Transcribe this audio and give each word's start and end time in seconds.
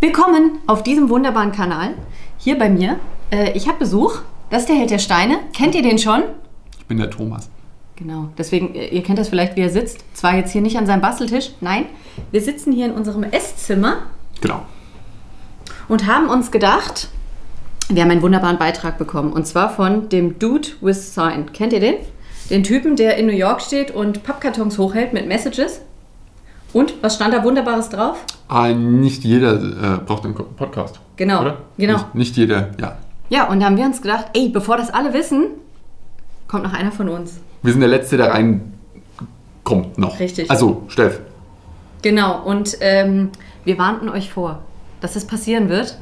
Willkommen 0.00 0.60
auf 0.66 0.82
diesem 0.82 1.08
wunderbaren 1.10 1.52
Kanal. 1.52 1.94
Hier 2.38 2.58
bei 2.58 2.70
mir. 2.70 2.98
Äh, 3.30 3.52
ich 3.52 3.68
habe 3.68 3.78
Besuch. 3.78 4.20
Das 4.48 4.62
ist 4.62 4.68
der 4.68 4.76
Held 4.76 4.90
der 4.90 4.98
Steine. 4.98 5.38
Kennt 5.52 5.74
ihr 5.74 5.82
den 5.82 5.98
schon? 5.98 6.22
Ich 6.78 6.86
bin 6.86 6.96
der 6.98 7.10
Thomas. 7.10 7.50
Genau. 7.96 8.28
Deswegen, 8.38 8.74
äh, 8.74 8.88
ihr 8.88 9.02
kennt 9.02 9.18
das 9.18 9.28
vielleicht, 9.28 9.56
wie 9.56 9.60
er 9.60 9.68
sitzt. 9.70 10.04
Zwar 10.14 10.36
jetzt 10.36 10.52
hier 10.52 10.62
nicht 10.62 10.78
an 10.78 10.86
seinem 10.86 11.02
Basteltisch. 11.02 11.50
Nein, 11.60 11.84
wir 12.30 12.40
sitzen 12.40 12.72
hier 12.72 12.86
in 12.86 12.92
unserem 12.92 13.24
Esszimmer 13.24 13.98
Genau. 14.40 14.62
und 15.88 16.06
haben 16.06 16.28
uns 16.30 16.50
gedacht, 16.50 17.08
wir 17.90 18.02
haben 18.02 18.10
einen 18.10 18.22
wunderbaren 18.22 18.58
Beitrag 18.58 18.96
bekommen. 18.96 19.32
Und 19.32 19.46
zwar 19.46 19.68
von 19.68 20.08
dem 20.08 20.38
Dude 20.38 20.68
with 20.80 21.14
Sign. 21.14 21.52
Kennt 21.52 21.72
ihr 21.74 21.80
den? 21.80 21.96
Den 22.48 22.62
Typen, 22.64 22.96
der 22.96 23.16
in 23.18 23.26
New 23.26 23.32
York 23.32 23.60
steht 23.60 23.90
und 23.90 24.22
Pappkartons 24.22 24.78
hochhält 24.78 25.12
mit 25.12 25.28
Messages. 25.28 25.82
Und 26.72 27.02
was 27.02 27.16
stand 27.16 27.34
da 27.34 27.42
Wunderbares 27.42 27.88
drauf? 27.88 28.24
Ah, 28.48 28.68
nicht 28.68 29.24
jeder 29.24 29.54
äh, 29.54 29.98
braucht 30.04 30.24
einen 30.24 30.34
Podcast. 30.34 31.00
Genau, 31.16 31.40
Oder? 31.42 31.58
genau. 31.76 31.94
Nicht, 31.94 32.14
nicht 32.14 32.36
jeder, 32.36 32.70
ja. 32.80 32.96
Ja, 33.28 33.48
und 33.48 33.60
da 33.60 33.66
haben 33.66 33.76
wir 33.76 33.84
uns 33.84 34.02
gedacht, 34.02 34.26
ey, 34.34 34.48
bevor 34.48 34.76
das 34.76 34.90
alle 34.90 35.12
wissen, 35.12 35.46
kommt 36.48 36.64
noch 36.64 36.72
einer 36.72 36.90
von 36.90 37.08
uns. 37.08 37.38
Wir 37.62 37.72
sind 37.72 37.80
der 37.80 37.88
Letzte, 37.88 38.16
der 38.16 38.32
reinkommt 38.32 39.98
noch. 39.98 40.18
Richtig. 40.18 40.50
Also, 40.50 40.82
Steff. 40.88 41.20
Genau, 42.02 42.42
und 42.42 42.76
ähm, 42.80 43.30
wir 43.64 43.78
warnten 43.78 44.08
euch 44.08 44.32
vor, 44.32 44.60
dass 45.00 45.14
es 45.16 45.26
passieren 45.26 45.68
wird. 45.68 45.98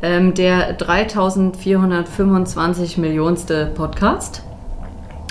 Ähm, 0.00 0.34
der 0.34 0.74
3425 0.74 2.98
Millionste 2.98 3.66
Podcast. 3.74 4.42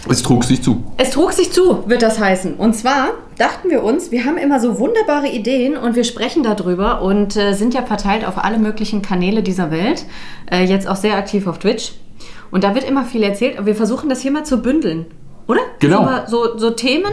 Es 0.09 0.23
trug 0.23 0.43
sich 0.43 0.61
zu. 0.63 0.83
Es 0.97 1.11
trug 1.11 1.31
sich 1.33 1.51
zu, 1.51 1.87
wird 1.87 2.01
das 2.01 2.19
heißen. 2.19 2.55
Und 2.55 2.75
zwar 2.75 3.09
dachten 3.37 3.69
wir 3.69 3.83
uns, 3.83 4.11
wir 4.11 4.25
haben 4.25 4.37
immer 4.37 4.59
so 4.59 4.79
wunderbare 4.79 5.27
Ideen 5.29 5.77
und 5.77 5.95
wir 5.95 6.03
sprechen 6.03 6.43
darüber 6.43 7.01
und 7.01 7.35
äh, 7.35 7.53
sind 7.53 7.73
ja 7.73 7.83
verteilt 7.83 8.25
auf 8.25 8.37
alle 8.43 8.57
möglichen 8.57 9.01
Kanäle 9.01 9.43
dieser 9.43 9.69
Welt. 9.71 10.05
Äh, 10.51 10.65
jetzt 10.65 10.87
auch 10.87 10.95
sehr 10.95 11.15
aktiv 11.17 11.45
auf 11.47 11.59
Twitch. 11.59 11.93
Und 12.49 12.63
da 12.63 12.75
wird 12.75 12.87
immer 12.87 13.05
viel 13.05 13.23
erzählt, 13.23 13.57
aber 13.57 13.67
wir 13.67 13.75
versuchen 13.75 14.09
das 14.09 14.21
hier 14.21 14.31
mal 14.31 14.43
zu 14.43 14.61
bündeln. 14.61 15.05
Oder? 15.47 15.61
Genau. 15.79 16.07
So, 16.27 16.45
so, 16.45 16.57
so 16.57 16.69
Themen, 16.71 17.11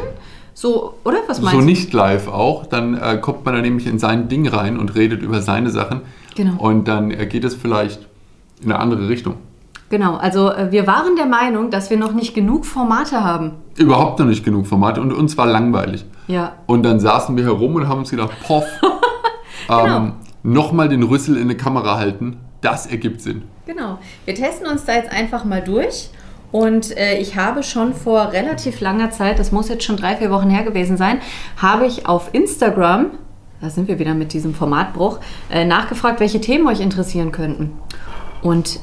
so, 0.55 0.95
oder? 1.05 1.19
Was 1.28 1.41
meinst 1.41 1.52
So 1.55 1.61
du? 1.61 1.64
nicht 1.67 1.92
live 1.92 2.28
auch. 2.28 2.67
Dann 2.67 2.97
äh, 3.00 3.19
kommt 3.19 3.45
man 3.45 3.55
da 3.55 3.61
nämlich 3.61 3.86
in 3.86 3.98
sein 3.98 4.28
Ding 4.28 4.48
rein 4.48 4.78
und 4.78 4.95
redet 4.97 5.23
über 5.23 5.41
seine 5.42 5.70
Sachen. 5.70 6.00
Genau. 6.34 6.61
Und 6.61 6.89
dann 6.89 7.11
äh, 7.11 7.27
geht 7.27 7.45
es 7.45 7.55
vielleicht 7.55 8.00
in 8.62 8.73
eine 8.73 8.80
andere 8.80 9.08
Richtung. 9.08 9.34
Genau, 9.91 10.17
also 10.17 10.50
äh, 10.50 10.70
wir 10.70 10.86
waren 10.86 11.17
der 11.17 11.27
Meinung, 11.27 11.70
dass 11.70 11.89
wir 11.91 11.97
noch 11.97 12.12
nicht 12.12 12.34
genug 12.34 12.67
Formate 12.67 13.25
haben. 13.25 13.53
Überhaupt 13.77 14.19
noch 14.19 14.27
nicht 14.27 14.45
genug 14.45 14.67
Formate 14.67 15.00
und 15.00 15.12
uns 15.12 15.36
war 15.39 15.47
langweilig. 15.47 16.05
Ja. 16.27 16.53
Und 16.67 16.83
dann 16.83 17.00
saßen 17.00 17.36
wir 17.36 17.45
herum 17.45 17.75
und 17.77 17.89
haben 17.89 18.00
uns 18.00 18.11
gedacht, 18.11 18.33
poff, 18.47 18.64
Genau. 19.69 19.97
ähm, 19.97 20.12
nochmal 20.42 20.89
den 20.89 21.03
Rüssel 21.03 21.36
in 21.36 21.42
eine 21.42 21.56
Kamera 21.56 21.97
halten, 21.97 22.39
das 22.61 22.86
ergibt 22.86 23.20
Sinn. 23.20 23.42
Genau. 23.67 23.98
Wir 24.25 24.34
testen 24.34 24.67
uns 24.67 24.84
da 24.84 24.95
jetzt 24.95 25.11
einfach 25.12 25.45
mal 25.45 25.62
durch. 25.62 26.11
Und 26.50 26.97
äh, 26.97 27.19
ich 27.19 27.36
habe 27.36 27.62
schon 27.62 27.92
vor 27.92 28.33
relativ 28.33 28.80
langer 28.80 29.11
Zeit, 29.11 29.39
das 29.39 29.52
muss 29.52 29.69
jetzt 29.69 29.84
schon 29.84 29.97
drei, 29.98 30.17
vier 30.17 30.30
Wochen 30.30 30.48
her 30.48 30.64
gewesen 30.64 30.97
sein, 30.97 31.20
habe 31.58 31.84
ich 31.86 32.06
auf 32.06 32.30
Instagram, 32.33 33.06
da 33.61 33.69
sind 33.69 33.86
wir 33.89 33.98
wieder 33.98 34.14
mit 34.14 34.33
diesem 34.33 34.55
Formatbruch, 34.55 35.19
äh, 35.50 35.67
nachgefragt, 35.67 36.20
welche 36.20 36.41
Themen 36.41 36.67
euch 36.67 36.80
interessieren 36.80 37.33
könnten. 37.33 37.73
Und 38.41 38.80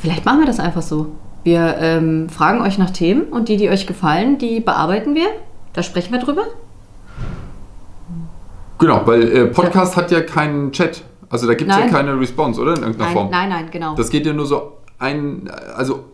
vielleicht 0.00 0.24
machen 0.24 0.40
wir 0.40 0.46
das 0.46 0.58
einfach 0.60 0.82
so. 0.82 1.12
Wir 1.44 1.76
ähm, 1.78 2.28
fragen 2.28 2.60
euch 2.60 2.76
nach 2.78 2.90
Themen 2.90 3.22
und 3.24 3.48
die, 3.48 3.56
die 3.56 3.68
euch 3.70 3.86
gefallen, 3.86 4.38
die 4.38 4.60
bearbeiten 4.60 5.14
wir. 5.14 5.28
Da 5.72 5.82
sprechen 5.82 6.12
wir 6.12 6.18
drüber. 6.20 6.42
Genau, 8.78 9.02
weil 9.06 9.22
äh, 9.30 9.46
Podcast 9.46 9.96
hat 9.96 10.10
ja 10.10 10.20
keinen 10.22 10.72
Chat. 10.72 11.02
Also 11.28 11.46
da 11.46 11.54
gibt 11.54 11.70
es 11.70 11.76
ja 11.76 11.86
keine 11.86 12.18
Response, 12.18 12.60
oder? 12.60 12.72
In 12.72 12.78
irgendeiner 12.82 13.04
Nein, 13.04 13.14
Form. 13.14 13.30
nein, 13.30 13.48
nein, 13.50 13.68
genau. 13.70 13.94
Das 13.94 14.10
geht 14.10 14.26
ja 14.26 14.32
nur 14.32 14.46
so 14.46 14.72
ein, 14.98 15.48
also 15.76 16.04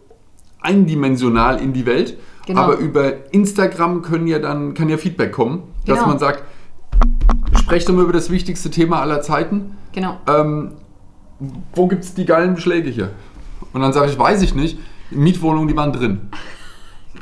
eindimensional 0.61 1.61
in 1.61 1.73
die 1.73 1.87
Welt. 1.87 2.19
Genau. 2.47 2.61
Aber 2.63 2.77
über 2.77 3.13
Instagram 3.33 4.03
können 4.03 4.27
ja 4.27 4.39
dann, 4.39 4.75
kann 4.75 4.89
ja 4.89 4.97
Feedback 4.99 5.33
kommen, 5.33 5.63
dass 5.87 5.97
Genau. 5.99 6.09
man 6.11 6.19
sagt, 6.19 6.43
sprecht 7.59 7.89
doch 7.89 7.95
mal 7.95 8.03
über 8.03 8.13
das 8.13 8.31
wichtigste 8.31 8.71
Thema 8.71 9.01
aller 9.01 9.23
Zeiten. 9.23 9.77
genau. 9.93 10.19
Ähm, 10.29 10.73
wo 11.75 11.87
gibt 11.87 12.03
es 12.05 12.15
die 12.15 12.25
geilen 12.25 12.55
Beschläge 12.55 12.89
hier? 12.89 13.11
Und 13.77 13.83
dann 13.83 13.93
sage 13.93 14.11
ich, 14.11 14.19
weiß 14.19 14.41
ich 14.41 14.55
nicht. 14.55 14.79
Mietwohnungen, 15.11 15.69
die 15.69 15.77
waren 15.77 15.93
drin. 15.93 16.31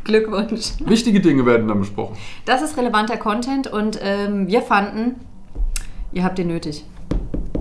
Glückwunsch. 0.04 0.74
Wichtige 0.86 1.18
Dinge 1.18 1.44
werden 1.46 1.66
dann 1.66 1.80
besprochen. 1.80 2.16
Das 2.44 2.62
ist 2.62 2.76
relevanter 2.76 3.16
Content 3.16 3.66
und 3.66 3.98
ähm, 4.00 4.46
wir 4.46 4.62
fanden, 4.62 5.16
ihr 6.12 6.22
habt 6.22 6.38
den 6.38 6.46
nötig. 6.46 6.84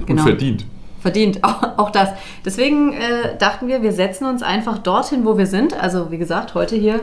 Und 0.07 0.19
verdient. 0.19 0.67
Verdient, 0.99 1.39
auch, 1.43 1.79
auch 1.79 1.89
das. 1.89 2.09
Deswegen 2.45 2.93
äh, 2.93 3.35
dachten 3.39 3.67
wir, 3.67 3.81
wir 3.81 3.93
setzen 3.93 4.25
uns 4.25 4.43
einfach 4.43 4.77
dorthin, 4.77 5.25
wo 5.25 5.39
wir 5.39 5.47
sind. 5.47 5.73
Also 5.73 6.11
wie 6.11 6.19
gesagt, 6.19 6.53
heute 6.53 6.75
hier 6.75 7.01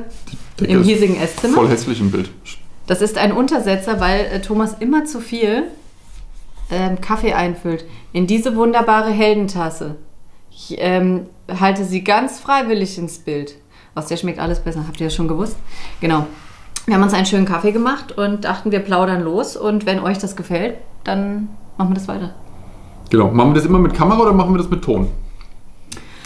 im 0.60 0.84
hiesigen 0.84 1.16
Esszimmer. 1.16 1.54
Voll 1.54 1.68
hässlich 1.70 2.00
im 2.00 2.12
Bild. 2.12 2.30
Das 2.86 3.02
ist 3.02 3.18
ein 3.18 3.32
Untersetzer, 3.32 3.98
weil 3.98 4.26
äh, 4.26 4.40
Thomas 4.40 4.76
immer 4.78 5.06
zu 5.06 5.20
viel 5.20 5.64
ähm, 6.70 7.00
Kaffee 7.00 7.32
einfüllt 7.32 7.84
in 8.12 8.28
diese 8.28 8.54
wunderbare 8.54 9.10
Heldentasse. 9.10 9.96
Ich 10.70 10.76
ähm, 10.78 11.26
halte 11.58 11.84
sie 11.84 12.04
ganz 12.04 12.38
freiwillig 12.38 12.96
ins 12.96 13.18
Bild. 13.18 13.54
Aus 13.96 14.06
der 14.06 14.16
schmeckt 14.16 14.38
alles 14.38 14.60
besser, 14.60 14.84
habt 14.86 15.00
ihr 15.00 15.06
das 15.08 15.14
schon 15.14 15.26
gewusst? 15.26 15.56
Genau. 16.00 16.26
Wir 16.86 16.94
haben 16.94 17.02
uns 17.02 17.12
einen 17.12 17.26
schönen 17.26 17.44
Kaffee 17.44 17.72
gemacht 17.72 18.16
und 18.16 18.44
dachten, 18.44 18.70
wir 18.70 18.78
plaudern 18.80 19.22
los. 19.22 19.56
Und 19.56 19.84
wenn 19.84 19.98
euch 19.98 20.18
das 20.18 20.36
gefällt, 20.36 20.76
dann 21.02 21.48
machen 21.76 21.90
wir 21.90 21.94
das 21.94 22.06
weiter. 22.06 22.34
Genau. 23.10 23.30
Machen 23.32 23.50
wir 23.50 23.54
das 23.56 23.64
immer 23.64 23.80
mit 23.80 23.94
Kamera 23.94 24.20
oder 24.20 24.32
machen 24.32 24.54
wir 24.54 24.58
das 24.58 24.70
mit 24.70 24.82
Ton? 24.82 25.08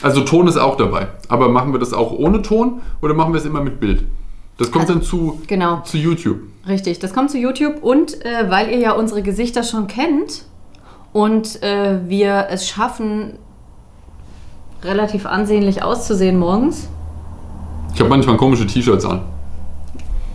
Also 0.02 0.20
Ton 0.20 0.46
ist 0.46 0.58
auch 0.58 0.76
dabei. 0.76 1.08
Aber 1.28 1.48
machen 1.48 1.72
wir 1.72 1.80
das 1.80 1.94
auch 1.94 2.12
ohne 2.12 2.42
Ton 2.42 2.82
oder 3.00 3.14
machen 3.14 3.32
wir 3.32 3.38
es 3.40 3.46
immer 3.46 3.62
mit 3.62 3.80
Bild? 3.80 4.04
Das 4.58 4.70
kommt 4.70 4.82
Also- 4.84 4.94
dann 4.94 5.02
zu, 5.02 5.40
Genau. 5.46 5.80
zu 5.80 5.96
YouTube. 5.96 6.38
Richtig, 6.68 6.98
das 6.98 7.14
kommt 7.14 7.30
zu 7.30 7.38
YouTube 7.38 7.82
und 7.82 8.22
äh, 8.26 8.50
weil 8.50 8.68
ihr 8.70 8.78
ja 8.78 8.92
unsere 8.92 9.22
Gesichter 9.22 9.62
schon 9.62 9.86
kennt 9.86 10.44
und 11.14 11.62
äh, 11.62 12.00
wir 12.08 12.46
es 12.50 12.68
schaffen, 12.68 13.38
relativ 14.84 15.26
ansehnlich 15.26 15.82
auszusehen 15.82 16.38
morgens. 16.38 16.88
Ich 17.94 18.00
habe 18.00 18.10
manchmal 18.10 18.36
komische 18.36 18.66
T-Shirts 18.66 19.04
an. 19.04 19.22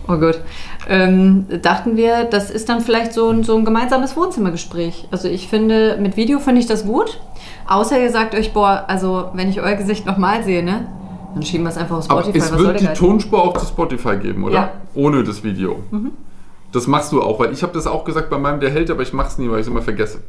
Oh 0.08 0.16
Gott. 0.16 0.40
Ähm, 0.88 1.46
dachten 1.62 1.96
wir, 1.96 2.24
das 2.24 2.50
ist 2.50 2.68
dann 2.68 2.80
vielleicht 2.80 3.12
so 3.12 3.28
ein, 3.28 3.44
so 3.44 3.56
ein 3.56 3.64
gemeinsames 3.64 4.16
Wohnzimmergespräch. 4.16 5.06
Also 5.10 5.28
ich 5.28 5.46
finde, 5.48 5.98
mit 6.00 6.16
Video 6.16 6.40
finde 6.40 6.60
ich 6.60 6.66
das 6.66 6.84
gut. 6.84 7.20
Außer 7.68 8.00
ihr 8.02 8.10
sagt 8.10 8.34
euch, 8.34 8.52
boah, 8.52 8.84
also 8.88 9.26
wenn 9.34 9.48
ich 9.48 9.60
euer 9.60 9.76
Gesicht 9.76 10.06
nochmal 10.06 10.42
sehe, 10.42 10.64
ne? 10.64 10.86
Dann 11.34 11.44
schieben 11.44 11.64
wir 11.64 11.70
es 11.70 11.76
einfach 11.76 11.98
auf 11.98 12.10
Aber 12.10 12.22
Spotify. 12.22 12.44
es 12.44 12.52
Was 12.52 12.58
wird 12.58 12.80
die? 12.80 12.86
Tonspur 12.86 13.44
auch 13.44 13.56
zu 13.56 13.66
Spotify 13.66 14.16
geben, 14.16 14.42
oder? 14.42 14.54
Ja. 14.54 14.62
Mhm. 14.94 15.04
Ohne 15.04 15.22
das 15.22 15.44
Video. 15.44 15.76
Das 16.72 16.88
machst 16.88 17.12
du 17.12 17.22
auch, 17.22 17.38
weil 17.38 17.52
ich 17.52 17.62
habe 17.62 17.72
das 17.72 17.86
auch 17.86 18.04
gesagt 18.04 18.30
bei 18.30 18.38
meinem 18.38 18.58
Der 18.58 18.70
Held, 18.70 18.90
aber 18.90 19.02
ich 19.02 19.12
mache 19.12 19.28
es 19.28 19.38
nie, 19.38 19.48
weil 19.48 19.60
ich 19.60 19.66
es 19.66 19.68
immer 19.68 19.82
vergesse. 19.82 20.22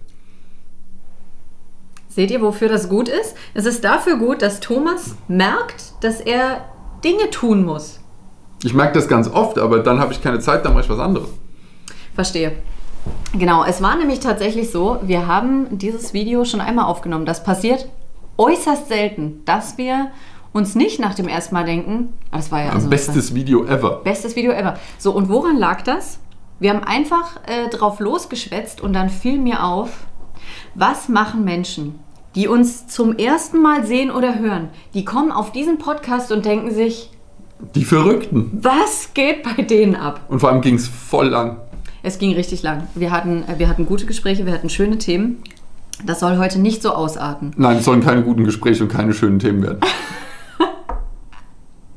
Seht 2.14 2.30
ihr, 2.30 2.42
wofür 2.42 2.68
das 2.68 2.90
gut 2.90 3.08
ist? 3.08 3.36
Es 3.54 3.66
ist 3.66 3.86
dafür 3.86 4.18
gut, 4.18 4.42
dass 4.42 4.60
Thomas 4.60 5.16
merkt, 5.30 5.94
dass 6.02 6.20
er 6.20 6.66
Dinge 7.06 7.30
tun 7.30 7.64
muss. 7.64 8.02
Ich 8.64 8.74
merke 8.74 8.94
das 8.94 9.08
ganz 9.08 9.30
oft, 9.30 9.58
aber 9.58 9.80
dann 9.80 10.00
habe 10.02 10.12
ich 10.12 10.22
keine 10.22 10.40
Zeit, 10.40 10.66
dann 10.66 10.74
mache 10.74 10.84
ich 10.84 10.90
was 10.90 11.00
anderes. 11.00 11.30
Verstehe. 12.14 12.52
Genau, 13.34 13.64
es 13.64 13.82
war 13.82 13.96
nämlich 13.96 14.20
tatsächlich 14.20 14.72
so, 14.72 15.00
wir 15.04 15.26
haben 15.26 15.78
dieses 15.78 16.14
Video 16.14 16.44
schon 16.44 16.60
einmal 16.60 16.86
aufgenommen. 16.86 17.26
Das 17.26 17.46
passiert 17.46 17.88
äußerst 18.38 18.90
selten, 18.90 19.42
dass 19.46 19.78
wir 19.78 20.12
uns 20.52 20.76
nicht 20.76 21.00
nach 21.00 21.16
dem 21.16 21.30
ersten 21.30 21.56
Mal 21.56 21.66
denken, 21.66 22.12
ah, 22.32 22.38
das 22.38 22.52
war 22.52 22.62
ja 22.62 22.72
also 22.72 22.90
Bestes 22.90 23.34
Video 23.34 23.66
ever. 23.66 24.02
bestes 24.04 24.36
Video 24.36 24.52
ever. 24.52 24.78
So, 24.98 25.14
und 25.14 25.30
woran 25.30 25.56
lag 25.56 25.82
das? 25.84 26.20
Wir 26.60 26.72
haben 26.72 26.84
einfach 26.84 27.40
äh, 27.48 27.70
drauf 27.70 28.02
losgeschwätzt 28.02 28.82
und 28.82 28.92
dann 28.92 29.10
fiel 29.10 29.40
mir 29.40 29.64
auf, 29.64 29.92
was 30.76 31.10
machen 31.10 31.44
Menschen, 31.44 32.00
die 32.36 32.48
uns 32.48 32.88
zum 32.88 33.18
ersten 33.18 33.62
Mal 33.62 33.86
sehen 33.86 34.12
oder 34.12 34.40
hören? 34.40 34.70
Die 34.94 35.06
kommen 35.06 35.32
auf 35.32 35.52
diesen 35.52 35.78
Podcast 35.78 36.32
und 36.32 36.46
denken 36.46 36.72
sich, 36.72 37.10
Die 37.76 37.86
Verrückten. 37.86 38.58
was 38.62 39.14
geht 39.14 39.44
bei 39.44 39.62
denen 39.64 39.96
ab? 39.96 40.22
Und 40.30 40.40
vor 40.40 40.50
allem 40.50 40.62
ging 40.62 40.76
es 40.76 40.88
voll 40.88 41.28
lang. 41.28 41.58
Es 42.04 42.18
ging 42.18 42.34
richtig 42.34 42.64
lang. 42.64 42.88
Wir 42.96 43.12
hatten, 43.12 43.44
äh, 43.44 43.60
wir 43.60 43.70
hatten 43.70 43.86
gute 43.86 44.06
Gespräche, 44.06 44.46
wir 44.46 44.54
hatten 44.54 44.70
schöne 44.70 44.98
Themen. 44.98 45.38
Das 46.06 46.20
soll 46.20 46.38
heute 46.38 46.60
nicht 46.60 46.82
so 46.82 46.94
ausarten. 46.94 47.52
Nein, 47.58 47.78
es 47.78 47.86
sollen 47.86 48.02
keine 48.02 48.24
guten 48.24 48.44
Gespräche 48.44 48.84
und 48.84 48.90
keine 48.92 49.14
schönen 49.14 49.38
Themen 49.38 49.62
werden. 49.62 49.80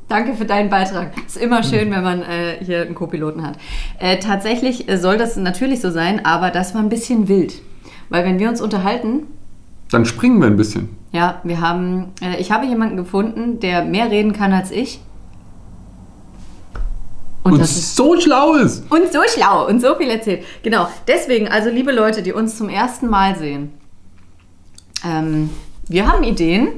Danke 0.09 0.35
für 0.35 0.45
deinen 0.45 0.69
Beitrag. 0.69 1.13
Ist 1.27 1.39
immer 1.39 1.63
schön, 1.63 1.91
wenn 1.91 2.03
man 2.03 2.23
äh, 2.23 2.63
hier 2.63 2.83
einen 2.83 2.95
Co-Piloten 2.95 3.45
hat. 3.47 3.57
Äh, 3.99 4.19
tatsächlich 4.19 4.89
äh, 4.89 4.99
soll 4.99 5.17
das 5.17 5.37
natürlich 5.37 5.81
so 5.81 5.91
sein, 5.91 6.25
aber 6.25 6.51
das 6.51 6.75
war 6.75 6.83
ein 6.83 6.91
bisschen 6.91 7.27
wild. 7.29 7.63
Weil 8.11 8.25
wenn 8.25 8.39
wir 8.39 8.51
uns 8.51 8.61
unterhalten, 8.61 9.27
Dann 9.91 10.05
springen 10.07 10.41
wir 10.41 10.47
ein 10.49 10.57
bisschen. 10.57 10.89
ja, 11.13 11.41
wir 11.45 11.61
haben, 11.61 12.13
äh, 12.21 12.41
ich 12.41 12.51
habe 12.51 12.67
jemanden 12.67 12.97
gefunden, 12.97 13.61
der 13.61 13.85
mehr 13.85 14.11
reden 14.11 14.33
kann 14.33 14.53
als 14.53 14.71
ich. 14.71 15.01
Und, 17.43 17.53
Und, 17.53 17.61
das 17.61 17.73
ist 17.77 17.95
so 17.95 18.19
schlau 18.19 18.55
ist. 18.55 18.91
und 18.91 19.13
so 19.13 19.21
schlau 19.29 19.67
und 19.69 19.81
so 19.81 19.95
viel 19.97 20.09
erzählt. 20.09 20.45
Genau. 20.63 20.89
Deswegen, 21.07 21.47
also 21.49 21.69
liebe 21.69 21.93
Leute, 21.93 22.23
die 22.23 22.33
uns 22.33 22.57
zum 22.57 22.69
ersten 22.69 23.09
Mal 23.09 23.37
sehen, 23.37 23.73
Ähm, 25.07 25.51
wir 25.87 26.07
haben 26.11 26.23
Ideen, 26.25 26.69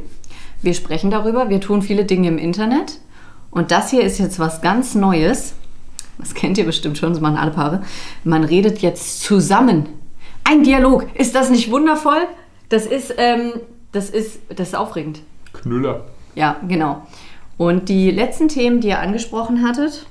wir 0.60 0.74
sprechen 0.74 1.12
darüber, 1.12 1.48
wir 1.48 1.60
tun 1.60 1.80
viele 1.82 2.04
Dinge 2.04 2.26
im 2.26 2.38
Internet. 2.38 2.98
Und 3.52 3.70
das 3.70 3.90
hier 3.92 4.02
ist 4.02 4.18
jetzt 4.18 4.40
was 4.40 4.60
ganz 4.60 4.96
Neues. 4.96 5.54
Das 6.18 6.34
kennt 6.34 6.58
ihr 6.58 6.64
bestimmt 6.64 6.98
schon, 6.98 7.12
das 7.12 7.20
machen 7.20 7.36
alle 7.36 7.52
Paare. 7.52 7.82
Man 8.24 8.42
redet 8.42 8.80
jetzt 8.80 9.22
zusammen. 9.22 9.86
Ein 10.42 10.64
Dialog. 10.64 11.06
Ist 11.14 11.36
das 11.36 11.50
nicht 11.50 11.70
wundervoll? 11.70 12.26
Das 12.68 12.86
ist, 12.86 13.14
ähm, 13.16 13.52
das 13.92 14.10
ist, 14.10 14.40
das 14.48 14.68
ist 14.68 14.74
aufregend. 14.74 15.20
Knüller. 15.52 16.04
Ja, 16.34 16.56
genau. 16.68 17.06
Und 17.56 17.88
die 17.88 18.10
letzten 18.10 18.48
Themen, 18.48 18.80
die 18.80 18.88
ihr 18.88 19.00
angesprochen 19.00 19.66
hattet, 19.66 20.06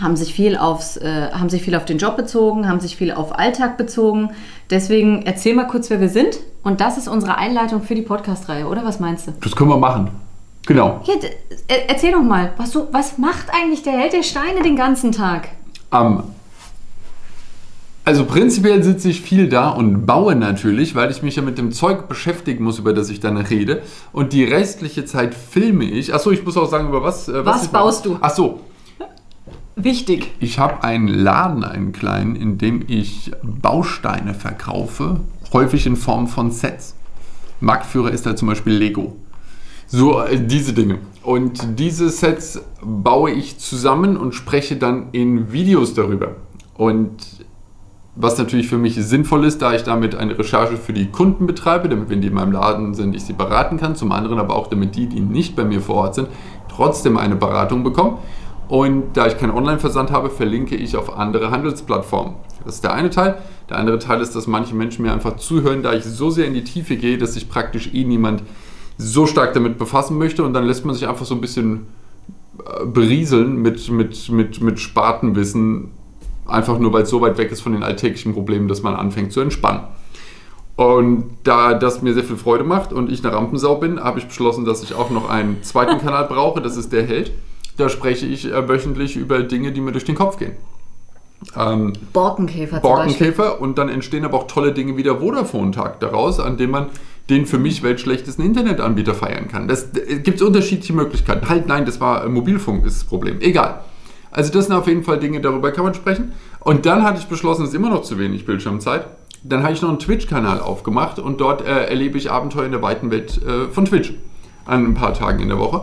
haben 0.00 0.16
sich 0.16 0.34
viel 0.34 0.56
aufs, 0.56 0.96
äh, 0.96 1.30
haben 1.32 1.48
sich 1.48 1.62
viel 1.62 1.74
auf 1.74 1.84
den 1.84 1.98
Job 1.98 2.16
bezogen, 2.16 2.68
haben 2.68 2.80
sich 2.80 2.96
viel 2.96 3.12
auf 3.12 3.38
Alltag 3.38 3.76
bezogen. 3.76 4.30
Deswegen 4.70 5.22
erzähl 5.22 5.54
mal 5.54 5.66
kurz, 5.66 5.90
wer 5.90 6.00
wir 6.00 6.08
sind. 6.08 6.38
Und 6.62 6.80
das 6.80 6.98
ist 6.98 7.08
unsere 7.08 7.36
Einleitung 7.36 7.82
für 7.82 7.94
die 7.94 8.02
Podcast-Reihe, 8.02 8.66
oder? 8.66 8.84
Was 8.84 9.00
meinst 9.00 9.26
du? 9.26 9.32
Das 9.40 9.54
können 9.54 9.70
wir 9.70 9.78
machen. 9.78 10.10
Genau. 10.66 11.00
Ja, 11.04 11.14
äh, 11.68 11.80
erzähl 11.88 12.12
doch 12.12 12.22
mal, 12.22 12.52
was, 12.56 12.70
du, 12.70 12.86
was 12.92 13.18
macht 13.18 13.46
eigentlich 13.52 13.82
der 13.82 13.94
Held 13.94 14.12
der 14.12 14.22
Steine 14.22 14.62
den 14.62 14.76
ganzen 14.76 15.12
Tag? 15.12 15.48
Ähm, 15.92 16.22
also 18.04 18.24
prinzipiell 18.24 18.82
sitze 18.82 19.08
ich 19.10 19.20
viel 19.20 19.48
da 19.48 19.70
und 19.70 20.06
baue 20.06 20.34
natürlich, 20.34 20.94
weil 20.94 21.10
ich 21.10 21.22
mich 21.22 21.36
ja 21.36 21.42
mit 21.42 21.56
dem 21.58 21.70
Zeug 21.72 22.08
beschäftigen 22.08 22.64
muss, 22.64 22.78
über 22.78 22.92
das 22.92 23.10
ich 23.10 23.20
dann 23.20 23.36
rede. 23.36 23.82
Und 24.12 24.32
die 24.32 24.44
restliche 24.44 25.04
Zeit 25.04 25.34
filme 25.34 25.84
ich. 25.84 26.12
Achso, 26.12 26.30
ich 26.30 26.44
muss 26.44 26.56
auch 26.56 26.68
sagen, 26.68 26.88
über 26.88 27.02
was. 27.02 27.28
Äh, 27.28 27.44
Was 27.46 27.64
ich 27.64 27.70
baust 27.70 28.06
du? 28.06 28.16
Achso, 28.20 28.60
Wichtig. 29.76 30.32
ich 30.40 30.58
habe 30.58 30.82
einen 30.82 31.08
Laden, 31.08 31.64
einen 31.64 31.92
kleinen, 31.92 32.36
in 32.36 32.58
dem 32.58 32.82
ich 32.88 33.30
Bausteine 33.42 34.34
verkaufe, 34.34 35.20
häufig 35.52 35.86
in 35.86 35.96
Form 35.96 36.26
von 36.26 36.50
Sets. 36.50 36.94
Marktführer 37.60 38.10
ist 38.10 38.26
da 38.26 38.34
zum 38.34 38.48
Beispiel 38.48 38.72
Lego. 38.72 39.16
So, 39.86 40.20
äh, 40.22 40.40
diese 40.44 40.72
Dinge. 40.72 40.98
Und 41.22 41.78
diese 41.78 42.08
Sets 42.10 42.60
baue 42.82 43.30
ich 43.30 43.58
zusammen 43.58 44.16
und 44.16 44.34
spreche 44.34 44.76
dann 44.76 45.10
in 45.12 45.52
Videos 45.52 45.94
darüber. 45.94 46.36
Und 46.74 47.12
was 48.14 48.36
natürlich 48.36 48.68
für 48.68 48.76
mich 48.76 48.94
sinnvoll 48.96 49.44
ist, 49.44 49.62
da 49.62 49.72
ich 49.74 49.84
damit 49.84 50.14
eine 50.14 50.38
Recherche 50.38 50.76
für 50.76 50.92
die 50.92 51.06
Kunden 51.06 51.46
betreibe, 51.46 51.88
damit, 51.88 52.10
wenn 52.10 52.20
die 52.20 52.28
in 52.28 52.34
meinem 52.34 52.52
Laden 52.52 52.92
sind, 52.94 53.16
ich 53.16 53.24
sie 53.24 53.32
beraten 53.32 53.78
kann. 53.78 53.96
Zum 53.96 54.12
anderen 54.12 54.38
aber 54.38 54.54
auch, 54.54 54.66
damit 54.66 54.96
die, 54.96 55.06
die 55.06 55.20
nicht 55.20 55.56
bei 55.56 55.64
mir 55.64 55.80
vor 55.80 55.96
Ort 55.96 56.16
sind, 56.16 56.28
trotzdem 56.68 57.16
eine 57.16 57.36
Beratung 57.36 57.84
bekommen. 57.84 58.18
Und 58.68 59.16
da 59.16 59.26
ich 59.26 59.38
keinen 59.38 59.50
Online-Versand 59.50 60.10
habe, 60.10 60.30
verlinke 60.30 60.76
ich 60.76 60.96
auf 60.96 61.16
andere 61.16 61.50
Handelsplattformen. 61.50 62.34
Das 62.64 62.76
ist 62.76 62.84
der 62.84 62.92
eine 62.92 63.10
Teil. 63.10 63.38
Der 63.68 63.78
andere 63.78 63.98
Teil 63.98 64.20
ist, 64.20 64.36
dass 64.36 64.46
manche 64.46 64.74
Menschen 64.74 65.04
mir 65.04 65.12
einfach 65.12 65.36
zuhören, 65.36 65.82
da 65.82 65.92
ich 65.94 66.04
so 66.04 66.30
sehr 66.30 66.46
in 66.46 66.54
die 66.54 66.64
Tiefe 66.64 66.96
gehe, 66.96 67.18
dass 67.18 67.34
sich 67.34 67.48
praktisch 67.48 67.92
eh 67.92 68.04
niemand 68.04 68.42
so 68.98 69.26
stark 69.26 69.54
damit 69.54 69.78
befassen 69.78 70.18
möchte. 70.18 70.44
Und 70.44 70.52
dann 70.52 70.64
lässt 70.64 70.84
man 70.84 70.94
sich 70.94 71.08
einfach 71.08 71.24
so 71.24 71.34
ein 71.34 71.40
bisschen 71.40 71.86
äh, 72.58 72.86
berieseln 72.86 73.56
mit, 73.56 73.90
mit, 73.90 74.28
mit, 74.28 74.60
mit 74.60 74.80
Spartenwissen, 74.80 75.90
einfach 76.46 76.78
nur 76.78 76.92
weil 76.92 77.02
es 77.02 77.10
so 77.10 77.20
weit 77.20 77.38
weg 77.38 77.50
ist 77.52 77.60
von 77.60 77.72
den 77.72 77.82
alltäglichen 77.82 78.34
Problemen, 78.34 78.68
dass 78.68 78.82
man 78.82 78.94
anfängt 78.94 79.32
zu 79.32 79.40
entspannen. 79.40 79.82
Und 80.76 81.24
da 81.44 81.74
das 81.74 82.02
mir 82.02 82.14
sehr 82.14 82.24
viel 82.24 82.36
Freude 82.36 82.64
macht 82.64 82.92
und 82.92 83.10
ich 83.12 83.24
eine 83.24 83.34
Rampensau 83.34 83.76
bin, 83.76 84.02
habe 84.02 84.18
ich 84.18 84.26
beschlossen, 84.26 84.64
dass 84.64 84.82
ich 84.82 84.94
auch 84.94 85.10
noch 85.10 85.28
einen 85.28 85.62
zweiten 85.62 85.98
Kanal 85.98 86.24
brauche, 86.24 86.60
das 86.60 86.76
ist 86.76 86.92
der 86.92 87.06
Held. 87.06 87.32
Da 87.76 87.88
spreche 87.88 88.26
ich 88.26 88.50
äh, 88.50 88.68
wöchentlich 88.68 89.16
über 89.16 89.42
Dinge, 89.42 89.72
die 89.72 89.80
mir 89.80 89.92
durch 89.92 90.04
den 90.04 90.14
Kopf 90.14 90.38
gehen. 90.38 90.52
Ähm, 91.56 91.92
Borkenkäfer 92.12 92.80
zum 92.80 92.90
Beispiel. 92.90 92.90
Borkenkäfer 92.90 93.60
und 93.60 93.78
dann 93.78 93.88
entstehen 93.88 94.24
aber 94.24 94.38
auch 94.38 94.46
tolle 94.46 94.72
Dinge 94.72 94.96
wie 94.96 95.02
der 95.02 95.16
Vodafone-Tag 95.16 96.00
daraus, 96.00 96.38
an 96.40 96.56
dem 96.56 96.70
man 96.70 96.86
den 97.30 97.46
für 97.46 97.58
mich 97.58 97.82
weltschlechtesten 97.82 98.44
Internetanbieter 98.44 99.14
feiern 99.14 99.48
kann. 99.48 99.68
Das 99.68 99.92
gibt 99.92 100.36
es 100.36 100.42
unterschiedliche 100.42 100.92
Möglichkeiten. 100.92 101.48
Halt, 101.48 101.66
nein, 101.66 101.84
das 101.84 102.00
war 102.00 102.24
äh, 102.24 102.28
Mobilfunk, 102.28 102.84
ist 102.84 103.02
das 103.02 103.04
Problem. 103.04 103.40
Egal. 103.40 103.80
Also 104.32 104.52
das 104.52 104.66
sind 104.66 104.74
auf 104.74 104.88
jeden 104.88 105.04
Fall 105.04 105.20
Dinge, 105.20 105.40
darüber 105.40 105.70
kann 105.70 105.84
man 105.84 105.94
sprechen. 105.94 106.32
Und 106.60 106.86
dann 106.86 107.02
hatte 107.02 107.18
ich 107.20 107.26
beschlossen, 107.26 107.62
es 107.62 107.68
ist 107.68 107.74
immer 107.74 107.90
noch 107.90 108.02
zu 108.02 108.18
wenig 108.18 108.46
Bildschirmzeit. 108.46 109.06
Dann 109.44 109.62
habe 109.62 109.72
ich 109.72 109.82
noch 109.82 109.88
einen 109.88 109.98
Twitch-Kanal 109.98 110.60
aufgemacht 110.60 111.18
und 111.18 111.40
dort 111.40 111.62
äh, 111.62 111.86
erlebe 111.86 112.16
ich 112.16 112.30
Abenteuer 112.30 112.64
in 112.64 112.72
der 112.72 112.82
weiten 112.82 113.10
Welt 113.10 113.40
äh, 113.42 113.70
von 113.70 113.84
Twitch. 113.84 114.14
An 114.64 114.84
ein 114.86 114.94
paar 114.94 115.12
Tagen 115.12 115.40
in 115.40 115.48
der 115.48 115.58
Woche. 115.58 115.82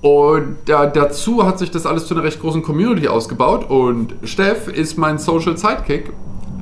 Und 0.00 0.56
da, 0.64 0.86
dazu 0.86 1.46
hat 1.46 1.58
sich 1.58 1.70
das 1.70 1.86
alles 1.86 2.06
zu 2.06 2.14
einer 2.14 2.24
recht 2.24 2.40
großen 2.40 2.62
Community 2.62 3.06
ausgebaut. 3.06 3.70
Und 3.70 4.14
Steff 4.24 4.66
ist 4.66 4.98
mein 4.98 5.18
Social 5.18 5.56
Sidekick 5.56 6.12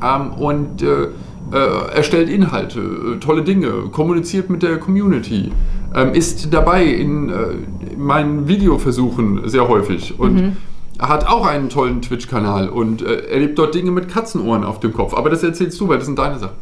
ähm, 0.02 0.32
und 0.34 0.82
äh, 0.82 1.08
äh, 1.52 1.94
erstellt 1.96 2.28
Inhalte, 2.28 2.80
äh, 2.80 3.18
tolle 3.18 3.42
Dinge, 3.42 3.88
kommuniziert 3.90 4.50
mit 4.50 4.62
der 4.62 4.78
Community, 4.78 5.52
ähm, 5.94 6.14
ist 6.14 6.52
dabei 6.52 6.84
in, 6.84 7.28
äh, 7.28 7.92
in 7.92 8.02
meinen 8.02 8.46
Videoversuchen 8.46 9.48
sehr 9.48 9.68
häufig 9.68 10.18
und 10.18 10.56
hat 11.00 11.26
auch 11.26 11.46
einen 11.46 11.68
tollen 11.68 12.02
Twitch-Kanal 12.02 12.68
und 12.68 13.02
äh, 13.02 13.26
erlebt 13.30 13.58
dort 13.58 13.74
Dinge 13.74 13.90
mit 13.90 14.08
Katzenohren 14.08 14.64
auf 14.64 14.80
dem 14.80 14.92
Kopf. 14.92 15.14
Aber 15.14 15.30
das 15.30 15.42
erzählst 15.42 15.80
du, 15.80 15.88
weil 15.88 15.98
das 15.98 16.06
sind 16.06 16.18
deine 16.18 16.38
Sachen. 16.38 16.56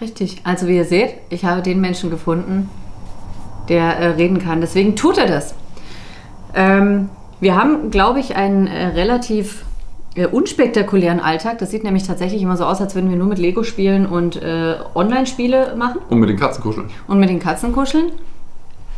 Richtig. 0.00 0.40
Also 0.44 0.66
wie 0.66 0.76
ihr 0.76 0.84
seht, 0.84 1.14
ich 1.30 1.44
habe 1.44 1.62
den 1.62 1.80
Menschen 1.80 2.10
gefunden, 2.10 2.68
der 3.68 3.98
äh, 3.98 4.06
reden 4.08 4.38
kann. 4.38 4.60
Deswegen 4.60 4.96
tut 4.96 5.18
er 5.18 5.26
das. 5.26 5.54
Ähm, 6.54 7.08
wir 7.40 7.56
haben, 7.56 7.90
glaube 7.90 8.20
ich, 8.20 8.36
einen 8.36 8.66
äh, 8.66 8.86
relativ 8.88 9.64
äh, 10.14 10.26
unspektakulären 10.26 11.20
Alltag. 11.20 11.58
Das 11.58 11.70
sieht 11.70 11.84
nämlich 11.84 12.04
tatsächlich 12.04 12.42
immer 12.42 12.56
so 12.56 12.64
aus, 12.64 12.80
als 12.80 12.94
würden 12.94 13.10
wir 13.10 13.16
nur 13.16 13.26
mit 13.28 13.38
Lego 13.38 13.62
spielen 13.62 14.06
und 14.06 14.40
äh, 14.42 14.76
Online-Spiele 14.94 15.74
machen 15.76 16.00
Und 16.08 16.18
mit 16.18 16.28
den 16.28 16.38
Katzen 16.38 16.62
kuscheln. 16.62 16.88
und 17.06 17.20
mit 17.20 17.28
den 17.28 17.38
Katzen 17.38 17.72
kuscheln. 17.72 18.12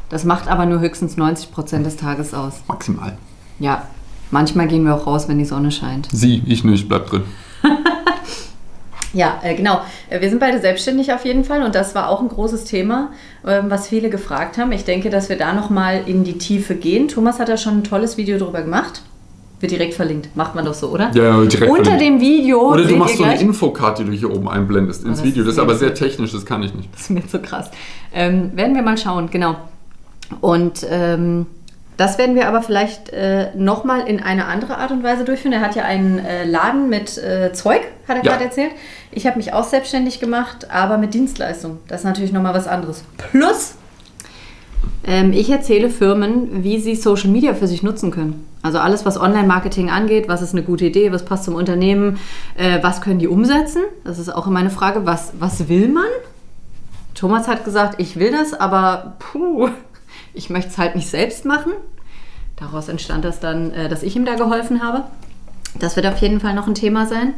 Das 0.08 0.25
macht 0.25 0.49
aber 0.49 0.67
nur 0.67 0.81
höchstens 0.81 1.17
90 1.17 1.52
Prozent 1.52 1.87
des 1.87 1.97
Tages 1.97 2.35
aus. 2.35 2.62
Maximal. 2.67 3.17
Ja, 3.61 3.87
manchmal 4.33 4.67
gehen 4.67 4.85
wir 4.85 4.97
auch 4.97 5.07
raus, 5.07 5.29
wenn 5.29 5.39
die 5.39 5.45
Sonne 5.45 5.71
scheint. 5.71 6.09
Sie, 6.11 6.43
ich 6.47 6.65
nicht, 6.65 6.89
bleib 6.89 7.07
drin. 7.07 7.23
Ja, 9.12 9.41
äh, 9.43 9.57
genau. 9.57 9.81
Äh, 10.09 10.21
Wir 10.21 10.31
sind 10.31 10.39
beide 10.39 10.61
selbstständig 10.61 11.12
auf 11.12 11.25
jeden 11.25 11.43
Fall 11.45 11.62
und 11.65 11.75
das 11.75 11.95
war 11.95 12.09
auch 12.09 12.21
ein 12.21 12.29
großes 12.29 12.65
Thema, 12.65 13.11
ähm, 13.45 13.65
was 13.69 13.89
viele 13.89 14.09
gefragt 14.09 14.57
haben. 14.57 14.71
Ich 14.71 14.85
denke, 14.85 15.11
dass 15.11 15.29
wir 15.29 15.37
da 15.37 15.53
nochmal 15.53 16.03
in 16.07 16.23
die 16.23 16.39
Tiefe 16.39 16.77
gehen. 16.77 17.09
Thomas 17.09 17.41
hat 17.41 17.49
da 17.49 17.57
schon 17.57 17.79
ein 17.79 17.85
tolles 17.85 18.17
Video 18.17 18.39
drüber 18.39 18.62
gemacht. 18.62 19.03
Wird 19.59 19.73
direkt 19.73 19.95
verlinkt. 19.95 20.35
Macht 20.37 20.55
man 20.55 20.65
doch 20.65 20.75
so, 20.75 20.91
oder? 20.91 21.11
Ja, 21.12 21.41
direkt 21.45 21.71
Unter 21.71 21.91
verlinkt. 21.91 22.03
dem 22.03 22.21
Video 22.21 22.71
Oder 22.73 22.85
du 22.85 22.97
machst 22.97 23.17
so 23.19 23.25
eine. 23.25 23.41
Infocard, 23.41 23.99
die 23.99 24.05
du 24.05 24.12
hier 24.12 24.31
oben 24.33 24.49
einblendest 24.49 25.05
ins 25.05 25.19
das 25.19 25.27
Video. 25.27 25.43
Das 25.45 25.55
ist 25.55 25.59
aber 25.59 25.75
sehr 25.75 25.93
technisch, 25.93 26.31
das 26.33 26.47
kann 26.47 26.62
ich 26.62 26.73
nicht. 26.73 26.89
Das 26.93 27.03
ist 27.03 27.11
mir 27.11 27.27
zu 27.27 27.41
krass. 27.41 27.69
Ähm, 28.14 28.52
werden 28.55 28.75
wir 28.76 28.83
mal 28.83 28.97
schauen, 28.97 29.29
genau. 29.29 29.57
Und 30.40 30.87
ähm, 30.88 31.47
das 32.00 32.16
werden 32.16 32.35
wir 32.35 32.49
aber 32.49 32.62
vielleicht 32.62 33.11
äh, 33.11 33.49
nochmal 33.54 34.09
in 34.09 34.23
eine 34.23 34.47
andere 34.47 34.78
Art 34.78 34.90
und 34.90 35.02
Weise 35.02 35.25
durchführen. 35.25 35.52
Er 35.52 35.61
hat 35.61 35.76
ja 35.76 35.83
einen 35.85 36.19
äh, 36.19 36.45
Laden 36.45 36.88
mit 36.88 37.19
äh, 37.19 37.52
Zeug, 37.52 37.83
hat 38.09 38.16
er 38.16 38.25
Ja. 38.25 38.33
gerade 38.33 38.45
erzählt. 38.45 38.71
Ich 39.11 39.26
habe 39.26 39.37
mich 39.37 39.52
auch 39.52 39.64
selbstständig 39.64 40.19
gemacht, 40.19 40.71
aber 40.71 40.97
mit 40.97 41.12
Dienstleistung. 41.12 41.78
Das 41.88 42.00
ist 42.00 42.04
natürlich 42.04 42.33
nochmal 42.33 42.54
was 42.54 42.66
anderes. 42.66 43.04
Plus, 43.19 43.75
ähm, 45.04 45.33
ich 45.35 45.50
erzähle 45.50 45.90
Firmen, 45.90 46.64
wie 46.64 46.80
sie 46.80 46.95
Social 46.97 47.28
Media 47.28 47.52
für 47.52 47.66
sich 47.66 47.83
nutzen 47.83 48.11
können. 48.11 48.47
Also 48.62 48.78
alles, 48.78 49.04
was 49.04 49.21
Online-Marketing 49.21 49.90
angeht, 49.90 50.26
was 50.26 50.40
ist 50.40 50.52
eine 50.54 50.62
gute 50.62 50.87
Idee, 50.87 51.12
was 51.12 51.25
passt 51.26 51.45
zum 51.45 51.54
Unternehmen, 51.54 52.19
äh, 52.57 52.78
was 52.83 53.02
können 53.02 53.19
die 53.19 53.28
umsetzen? 53.28 53.83
Das 54.04 54.19
ist 54.19 54.35
auch 54.35 54.47
immer 54.47 54.61
eine 54.61 54.71
Frage, 54.71 55.04
was, 55.04 55.33
was 55.38 55.69
will 55.69 55.88
man? 55.88 56.04
Thomas 57.14 57.47
hat 57.47 57.64
gesagt, 57.66 58.00
ich 58.00 58.19
will 58.19 58.30
das, 58.33 58.54
aber 58.54 59.16
puh, 59.19 59.69
ich 60.35 60.51
möchte 60.51 60.71
es 60.71 60.79
halt 60.79 60.97
nicht 60.97 61.09
selbst 61.09 61.45
machen. 61.45 61.73
Daraus 62.57 62.89
entstand 62.89 63.25
das 63.25 63.41
dann, 63.41 63.73
äh, 63.73 63.89
dass 63.89 64.03
ich 64.03 64.17
ihm 64.17 64.25
da 64.25 64.35
geholfen 64.35 64.83
habe. 64.83 65.05
Das 65.79 65.97
wird 65.97 66.07
auf 66.07 66.19
jeden 66.19 66.41
Fall 66.41 66.55
noch 66.55 66.67
ein 66.67 66.75
Thema 66.75 67.07
sein. 67.07 67.35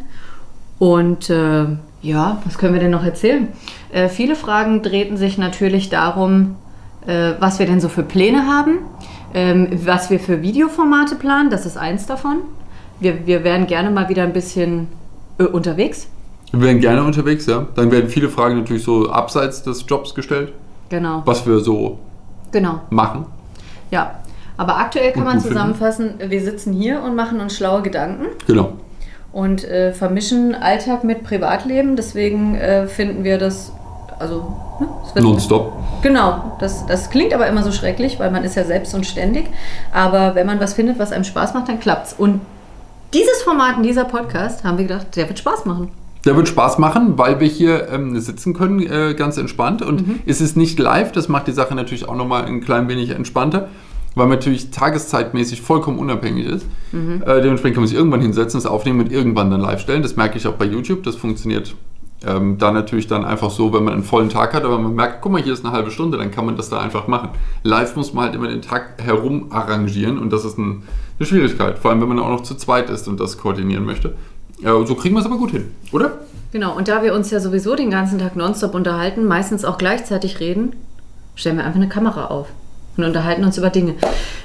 Und 0.78 1.30
äh, 1.30 1.66
ja, 2.02 2.42
was 2.44 2.58
können 2.58 2.74
wir 2.74 2.80
denn 2.80 2.90
noch 2.90 3.04
erzählen? 3.04 3.48
Äh, 3.92 4.08
viele 4.08 4.34
Fragen 4.34 4.82
drehten 4.82 5.16
sich 5.16 5.38
natürlich 5.38 5.90
darum, 5.90 6.56
äh, 7.06 7.34
was 7.38 7.58
wir 7.58 7.66
denn 7.66 7.80
so 7.80 7.88
für 7.88 8.02
Pläne 8.02 8.46
haben, 8.46 8.78
ähm, 9.34 9.68
was 9.84 10.10
wir 10.10 10.18
für 10.18 10.42
Videoformate 10.42 11.14
planen. 11.14 11.50
Das 11.50 11.66
ist 11.66 11.76
eins 11.76 12.06
davon. 12.06 12.38
Wir, 12.98 13.26
wir 13.26 13.44
wären 13.44 13.66
gerne 13.66 13.90
mal 13.90 14.08
wieder 14.08 14.24
ein 14.24 14.32
bisschen 14.32 14.88
äh, 15.38 15.44
unterwegs. 15.44 16.08
Wir 16.52 16.60
wären 16.60 16.80
gerne 16.80 17.02
unterwegs, 17.02 17.46
ja. 17.46 17.66
Dann 17.74 17.90
werden 17.90 18.10
viele 18.10 18.28
Fragen 18.28 18.58
natürlich 18.58 18.82
so 18.82 19.08
abseits 19.08 19.62
des 19.62 19.84
Jobs 19.88 20.14
gestellt, 20.14 20.52
Genau, 20.90 21.22
was 21.24 21.46
wir 21.46 21.60
so 21.60 21.98
genau. 22.52 22.80
machen. 22.90 23.26
Ja, 23.90 24.12
aber 24.56 24.76
aktuell 24.78 25.12
kann 25.12 25.24
man 25.24 25.40
zusammenfassen, 25.40 26.14
wir 26.18 26.40
sitzen 26.42 26.72
hier 26.72 27.02
und 27.02 27.14
machen 27.16 27.40
uns 27.40 27.56
schlaue 27.56 27.82
Gedanken 27.82 28.26
Genau. 28.46 28.74
und 29.32 29.64
äh, 29.64 29.92
vermischen 29.92 30.54
Alltag 30.54 31.04
mit 31.04 31.24
Privatleben. 31.24 31.96
Deswegen 31.96 32.54
äh, 32.54 32.86
finden 32.86 33.24
wir 33.24 33.38
das, 33.38 33.72
also, 34.18 34.54
ne, 34.78 34.86
wird, 35.14 35.24
Nonstop. 35.24 35.72
genau, 36.02 36.56
das, 36.60 36.86
das 36.86 37.10
klingt 37.10 37.34
aber 37.34 37.46
immer 37.48 37.62
so 37.62 37.72
schrecklich, 37.72 38.20
weil 38.20 38.30
man 38.30 38.44
ist 38.44 38.54
ja 38.54 38.64
selbst 38.64 38.94
und 38.94 39.04
ständig. 39.06 39.46
Aber 39.92 40.34
wenn 40.34 40.46
man 40.46 40.60
was 40.60 40.74
findet, 40.74 40.98
was 40.98 41.12
einem 41.12 41.24
Spaß 41.24 41.54
macht, 41.54 41.68
dann 41.68 41.80
klappt's. 41.80 42.12
Und 42.16 42.40
dieses 43.14 43.42
Format, 43.42 43.76
dieser 43.84 44.04
Podcast, 44.04 44.64
haben 44.64 44.78
wir 44.78 44.86
gedacht, 44.86 45.16
der 45.16 45.28
wird 45.28 45.38
Spaß 45.38 45.64
machen. 45.64 45.90
Der 46.24 46.36
wird 46.36 46.48
Spaß 46.48 46.78
machen, 46.78 47.18
weil 47.18 47.40
wir 47.40 47.48
hier 47.48 47.88
ähm, 47.88 48.18
sitzen 48.20 48.54
können, 48.54 48.80
äh, 48.80 49.14
ganz 49.14 49.38
entspannt. 49.38 49.82
Und 49.82 50.06
Mhm. 50.06 50.20
es 50.26 50.40
ist 50.40 50.56
nicht 50.56 50.78
live, 50.78 51.12
das 51.12 51.28
macht 51.28 51.48
die 51.48 51.52
Sache 51.52 51.74
natürlich 51.74 52.08
auch 52.08 52.16
nochmal 52.16 52.44
ein 52.44 52.60
klein 52.60 52.88
wenig 52.88 53.10
entspannter, 53.10 53.68
weil 54.14 54.26
man 54.26 54.38
natürlich 54.38 54.70
tageszeitmäßig 54.70 55.62
vollkommen 55.62 55.98
unabhängig 55.98 56.46
ist. 56.46 56.66
Mhm. 56.92 57.22
Äh, 57.26 57.40
dementsprechend 57.40 57.74
kann 57.74 57.82
man 57.82 57.88
sich 57.88 57.96
irgendwann 57.96 58.20
hinsetzen, 58.20 58.60
das 58.60 58.70
aufnehmen 58.70 59.00
und 59.00 59.10
irgendwann 59.10 59.50
dann 59.50 59.60
live 59.60 59.80
stellen. 59.80 60.02
Das 60.02 60.16
merke 60.16 60.38
ich 60.38 60.46
auch 60.46 60.54
bei 60.54 60.64
YouTube, 60.64 61.02
das 61.02 61.16
funktioniert 61.16 61.74
ähm, 62.26 62.58
da 62.58 62.70
natürlich 62.70 63.06
dann 63.06 63.24
einfach 63.24 63.50
so, 63.50 63.72
wenn 63.72 63.84
man 63.84 63.94
einen 63.94 64.02
vollen 64.04 64.28
Tag 64.28 64.54
hat, 64.54 64.64
aber 64.64 64.78
man 64.78 64.94
merkt, 64.94 65.22
guck 65.22 65.32
mal, 65.32 65.42
hier 65.42 65.52
ist 65.52 65.64
eine 65.64 65.74
halbe 65.74 65.90
Stunde, 65.90 66.18
dann 66.18 66.30
kann 66.30 66.46
man 66.46 66.56
das 66.56 66.68
da 66.68 66.78
einfach 66.78 67.08
machen. 67.08 67.30
Live 67.62 67.96
muss 67.96 68.12
man 68.12 68.26
halt 68.26 68.34
immer 68.34 68.48
den 68.48 68.62
Tag 68.62 69.02
herum 69.02 69.46
arrangieren 69.50 70.18
und 70.18 70.32
das 70.32 70.44
ist 70.44 70.58
ein, 70.58 70.84
eine 71.18 71.26
Schwierigkeit, 71.26 71.78
vor 71.78 71.90
allem 71.90 72.00
wenn 72.00 72.08
man 72.08 72.18
auch 72.18 72.28
noch 72.28 72.42
zu 72.42 72.54
zweit 72.54 72.90
ist 72.90 73.08
und 73.08 73.18
das 73.18 73.38
koordinieren 73.38 73.84
möchte. 73.84 74.14
Ja, 74.62 74.86
so 74.86 74.94
kriegen 74.94 75.14
wir 75.14 75.20
es 75.20 75.26
aber 75.26 75.38
gut 75.38 75.50
hin, 75.50 75.74
oder? 75.90 76.20
Genau, 76.52 76.76
und 76.76 76.86
da 76.86 77.02
wir 77.02 77.14
uns 77.14 77.30
ja 77.30 77.40
sowieso 77.40 77.74
den 77.74 77.90
ganzen 77.90 78.18
Tag 78.18 78.36
nonstop 78.36 78.74
unterhalten, 78.74 79.24
meistens 79.24 79.64
auch 79.64 79.78
gleichzeitig 79.78 80.38
reden, 80.38 80.76
stellen 81.34 81.56
wir 81.56 81.64
einfach 81.64 81.80
eine 81.80 81.88
Kamera 81.88 82.26
auf 82.26 82.48
und 82.96 83.04
unterhalten 83.04 83.44
uns 83.44 83.58
über 83.58 83.70
Dinge. 83.70 83.94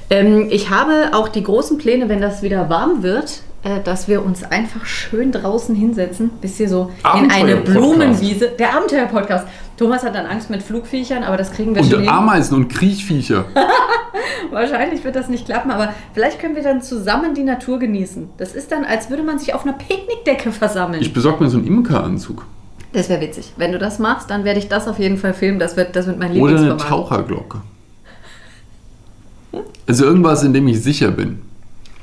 Ähm, 0.10 0.48
ich 0.50 0.70
habe 0.70 1.12
auch 1.14 1.28
die 1.28 1.44
großen 1.44 1.78
Pläne, 1.78 2.10
wenn 2.10 2.22
das 2.22 2.42
wieder 2.42 2.70
warm 2.70 3.04
wird, 3.04 3.42
dass 3.84 4.08
wir 4.08 4.24
uns 4.24 4.44
einfach 4.44 4.86
schön 4.86 5.32
draußen 5.32 5.76
hinsetzen, 5.76 6.30
bis 6.42 6.58
hier 6.58 6.70
so 6.70 6.92
in 7.20 7.32
eine. 7.32 7.58
Blumenwiese. 7.58 8.50
Der 8.58 8.76
Abenteuer-Podcast. 8.76 9.48
Thomas 9.78 10.04
hat 10.04 10.16
dann 10.16 10.26
Angst 10.26 10.50
mit 10.50 10.64
Flugviechern, 10.64 11.24
aber 11.24 11.38
das 11.38 11.52
kriegen 11.52 11.76
wir 11.76 11.84
schon 11.84 12.02
Und. 12.02 12.10
Ameisen 12.10 12.56
und 12.56 12.68
Kriechviecher. 12.68 13.46
Wahrscheinlich 14.52 15.04
wird 15.04 15.16
das 15.16 15.30
nicht 15.30 15.46
klappen, 15.46 15.70
aber 15.70 15.94
vielleicht 16.14 16.40
können 16.40 16.56
wir 16.56 16.64
dann 16.64 16.82
zusammen 16.82 17.36
die 17.36 17.44
Natur 17.44 17.78
genießen. 17.78 18.30
Das 18.38 18.54
ist 18.54 18.72
dann, 18.72 18.86
als 18.86 19.10
würde 19.10 19.24
man 19.24 19.38
sich 19.38 19.54
auf 19.54 19.66
einer 19.66 19.74
Picknickdecke 19.74 20.52
versammeln. 20.52 21.02
Ich 21.02 21.14
besorge 21.14 21.44
mir 21.44 21.50
so 21.50 21.58
einen 21.58 21.68
Imkeranzug. 21.68 22.46
Das 22.94 23.10
wäre 23.10 23.22
witzig. 23.22 23.54
Wenn 23.58 23.72
du 23.72 23.78
das 23.78 24.00
machst, 24.00 24.30
dann 24.32 24.44
werde 24.44 24.60
ich 24.60 24.68
das 24.70 24.88
auf 24.88 24.98
jeden 24.98 25.18
Fall 25.18 25.34
filmen. 25.34 25.60
Das 25.60 25.76
wird, 25.78 25.96
das 25.96 26.08
wird 26.08 26.18
mein 26.18 26.32
Oder 26.32 26.58
eine 26.58 26.62
Lieblingsformat. 26.62 27.10
Taucherglocke. 27.10 27.62
Also 29.88 30.06
irgendwas, 30.06 30.44
in 30.44 30.54
dem 30.54 30.68
ich 30.68 30.82
sicher 30.82 31.12
bin. 31.12 31.42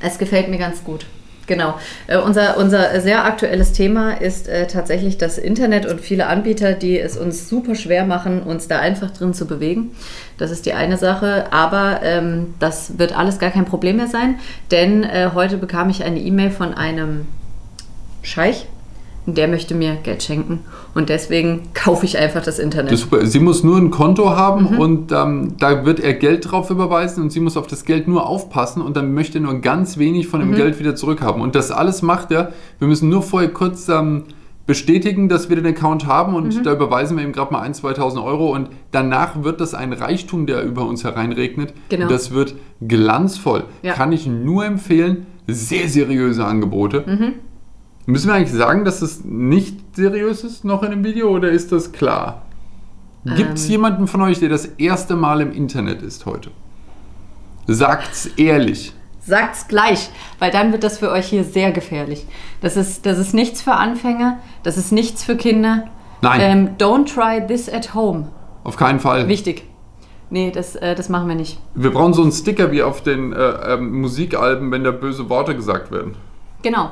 Es 0.01 0.19
gefällt 0.19 0.49
mir 0.49 0.59
ganz 0.59 0.85
gut. 0.85 1.07
Genau. 1.47 1.75
Äh, 2.07 2.19
unser, 2.19 2.57
unser 2.57 3.01
sehr 3.01 3.25
aktuelles 3.25 3.73
Thema 3.73 4.13
ist 4.13 4.49
äh, 4.49 4.67
tatsächlich 4.67 5.19
das 5.19 5.39
Internet 5.39 5.87
und 5.87 6.01
viele 6.01 6.27
Anbieter, 6.27 6.73
die 6.73 6.99
es 6.99 7.17
uns 7.17 7.49
super 7.49 7.75
schwer 7.75 8.07
machen, 8.07 8.43
uns 8.43 8.69
da 8.69 8.79
einfach 8.79 9.11
drin 9.11 9.35
zu 9.35 9.47
bewegen. 9.47 9.91
Das 10.39 10.51
ist 10.51 10.67
die 10.67 10.73
eine 10.73 10.97
Sache. 10.97 11.47
Aber 11.53 12.01
ähm, 12.03 12.55
das 12.59 12.99
wird 12.99 13.17
alles 13.17 13.39
gar 13.39 13.51
kein 13.51 13.65
Problem 13.65 13.97
mehr 13.97 14.09
sein, 14.09 14.39
denn 14.71 15.05
äh, 15.05 15.31
heute 15.35 15.59
bekam 15.59 15.91
ich 15.91 16.05
eine 16.05 16.21
E-Mail 16.21 16.51
von 16.51 16.75
einem 16.75 17.27
Scheich. 18.23 18.67
Der 19.27 19.49
möchte 19.49 19.75
mir 19.75 19.97
Geld 20.03 20.23
schenken 20.23 20.61
und 20.95 21.09
deswegen 21.09 21.63
kaufe 21.73 22.05
ich 22.05 22.19
einfach 22.19 22.43
das 22.45 22.59
Internet. 22.59 22.93
Das 22.93 23.01
super. 23.01 23.25
Sie 23.25 23.39
muss 23.39 23.65
nur 23.65 23.79
ein 23.79 23.91
Konto 23.91 24.27
Mhm. 24.27 24.37
haben 24.37 24.67
und 24.79 25.13
ähm, 25.13 25.55
da 25.59 25.87
wird 25.87 25.99
er 26.01 26.13
Geld 26.13 26.51
drauf 26.51 26.69
überweisen 26.71 27.23
und 27.23 27.31
sie 27.31 27.41
muss 27.41 27.57
auf 27.57 27.67
das 27.67 27.85
Geld 27.87 28.07
nur 28.07 28.27
aufpassen 28.29 28.83
und 28.83 28.97
dann 28.97 29.15
möchte 29.15 29.39
er 29.39 29.43
nur 29.43 29.55
ganz 29.61 29.97
wenig 29.97 30.29
von 30.29 30.41
dem 30.41 30.51
Mhm. 30.51 30.57
Geld 30.57 30.79
wieder 30.79 30.95
zurückhaben. 30.95 31.41
Und 31.41 31.55
das 31.55 31.71
alles 31.71 32.03
macht 32.03 32.31
er. 32.33 32.53
Wir 32.79 32.87
müssen 32.89 33.09
nur 33.09 33.23
vorher 33.23 33.51
kurz 33.51 33.89
ähm, 33.89 34.25
bestätigen, 34.67 35.29
dass 35.29 35.49
wir 35.49 35.57
den 35.57 35.67
Account 35.67 36.07
haben 36.07 36.35
und 36.35 36.57
Mhm. 36.59 36.63
da 36.63 36.73
überweisen 36.73 37.17
wir 37.17 37.25
ihm 37.25 37.33
gerade 37.33 37.53
mal 37.53 37.63
1.000, 37.63 37.81
2.000 37.99 38.23
Euro 38.25 38.53
und 38.53 38.69
danach 38.93 39.43
wird 39.43 39.61
das 39.61 39.75
ein 39.75 39.93
Reichtum, 39.93 40.47
der 40.47 40.63
über 40.65 40.87
uns 40.87 41.03
hereinregnet. 41.05 41.73
Genau. 41.89 42.09
Das 42.09 42.31
wird 42.33 42.55
glanzvoll. 42.87 43.65
Ja. 43.83 43.93
Kann 43.95 44.13
ich 44.13 44.27
nur 44.27 44.65
empfehlen. 44.65 45.27
Sehr 45.47 45.89
seriöse 45.89 46.45
Angebote. 46.47 47.05
Müssen 48.07 48.29
wir 48.29 48.35
eigentlich 48.35 48.53
sagen, 48.53 48.85
dass 48.85 49.01
es 49.03 49.25
nicht 49.25 49.97
seriös 49.97 50.45
ist 50.45 50.65
noch 50.65 50.83
in 50.83 50.91
dem 50.91 51.05
Video 51.05 51.31
oder 51.31 51.51
ist 51.51 51.73
das 51.73 51.93
klar? 51.93 52.43
Gibt 53.25 53.55
es 53.55 53.65
Ähm. 53.65 53.71
jemanden 53.71 54.07
von 54.07 54.21
euch, 54.21 54.41
der 54.41 54.51
das 54.51 54.67
erste 54.67 55.17
Mal 55.17 55.41
im 55.41 55.53
Internet 55.53 56.03
ist 56.03 56.27
heute? 56.27 56.51
Sagt's 57.67 58.27
ehrlich. 58.37 58.93
Sagt's 59.21 59.69
gleich, 59.69 60.11
weil 60.39 60.51
dann 60.51 60.73
wird 60.73 60.85
das 60.85 60.99
für 60.99 61.11
euch 61.11 61.27
hier 61.29 61.45
sehr 61.45 61.73
gefährlich. 61.73 62.27
Das 62.61 62.77
ist, 62.77 63.07
das 63.07 63.19
ist 63.19 63.33
nichts 63.33 63.63
für 63.63 63.73
Anfänger, 63.73 64.39
das 64.63 64.77
ist 64.77 64.93
nichts 64.93 65.25
für 65.25 65.37
Kinder. 65.37 65.85
Nein. 66.21 66.41
Ähm, 66.43 66.69
don't 66.79 67.07
try 67.13 67.45
this 67.47 67.71
at 67.73 67.95
home. 67.95 68.29
Auf 68.65 68.77
keinen 68.77 69.01
Fall. 69.01 69.29
Wichtig. 69.29 69.65
Nee, 70.29 70.51
das, 70.51 70.77
äh, 70.77 70.95
das 70.95 71.09
machen 71.09 71.29
wir 71.29 71.35
nicht. 71.37 71.59
Wir 71.75 71.91
brauchen 71.91 72.13
so 72.13 72.23
einen 72.23 72.33
Sticker 72.33 72.71
wie 72.71 72.83
auf 72.83 73.03
den 73.03 73.33
äh, 73.33 73.37
ähm, 73.75 74.01
Musikalben, 74.03 74.71
wenn 74.71 74.85
da 74.85 74.91
böse 74.91 75.31
Worte 75.31 75.55
gesagt 75.55 75.91
werden. 75.91 76.17
Genau. 76.63 76.91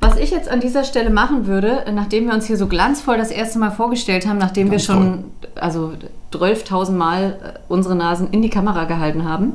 Was 0.00 0.16
ich 0.16 0.30
jetzt 0.30 0.48
an 0.50 0.60
dieser 0.60 0.84
Stelle 0.84 1.10
machen 1.10 1.46
würde, 1.46 1.84
nachdem 1.94 2.26
wir 2.26 2.34
uns 2.34 2.46
hier 2.46 2.56
so 2.56 2.66
glanzvoll 2.66 3.18
das 3.18 3.30
erste 3.30 3.58
Mal 3.58 3.70
vorgestellt 3.70 4.26
haben, 4.26 4.38
nachdem 4.38 4.70
wir 4.70 4.78
schon 4.78 5.24
also 5.56 5.92
12.000 6.32 6.92
Mal 6.92 7.36
äh, 7.42 7.58
unsere 7.68 7.94
Nasen 7.94 8.28
in 8.30 8.40
die 8.40 8.48
Kamera 8.48 8.84
gehalten 8.84 9.28
haben, 9.28 9.52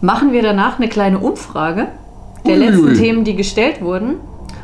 machen 0.00 0.32
wir 0.32 0.42
danach 0.42 0.78
eine 0.78 0.88
kleine 0.88 1.18
Umfrage 1.18 1.88
der 2.46 2.54
Uiuiui. 2.58 2.66
letzten 2.70 2.94
Themen, 2.94 3.24
die 3.24 3.34
gestellt 3.34 3.80
wurden. 3.82 4.14